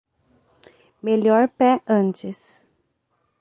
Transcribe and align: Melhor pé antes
Melhor 1.03 1.47
pé 1.47 1.79
antes 1.87 2.65